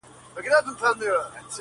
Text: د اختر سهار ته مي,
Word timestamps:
د 0.33 0.35
اختر 0.39 0.73
سهار 0.79 0.95
ته 0.99 1.05
مي, 1.33 1.39